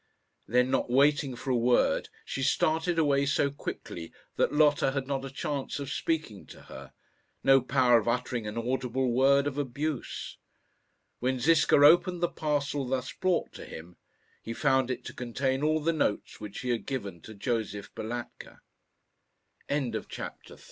Then, 0.47 0.71
not 0.71 0.89
waiting 0.89 1.35
for 1.35 1.51
a 1.51 1.55
word, 1.55 2.09
she 2.25 2.41
started 2.41 2.97
away 2.97 3.27
so 3.27 3.51
quickly 3.51 4.11
that 4.35 4.51
Lotta 4.51 4.93
had 4.93 5.05
not 5.05 5.23
a 5.23 5.29
chance 5.29 5.77
of 5.77 5.91
speaking 5.91 6.47
to 6.47 6.63
her, 6.63 6.93
no 7.43 7.61
power 7.61 7.99
of 7.99 8.07
uttering 8.07 8.47
an 8.47 8.57
audible 8.57 9.11
word 9.13 9.45
of 9.45 9.59
abuse. 9.59 10.37
When 11.19 11.39
Ziska 11.39 11.75
opened 11.75 12.23
the 12.23 12.29
parcel 12.29 12.87
thus 12.87 13.11
brought 13.13 13.53
to 13.53 13.65
him, 13.67 13.95
he 14.41 14.53
found 14.53 14.89
it 14.89 15.05
to 15.05 15.13
contain 15.13 15.61
all 15.61 15.79
the 15.81 15.93
notes 15.93 16.39
which 16.41 16.61
he 16.61 16.69
had 16.69 16.87
given 16.87 17.21
to 17.21 17.35
Josef 17.35 17.93
Balatka. 17.93 18.61
CHAPTER 19.69 19.69
IV 19.69 19.69
When 20.49 20.55
Nin 20.55 20.59